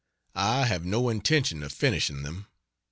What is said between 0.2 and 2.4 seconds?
I have no intention of finishing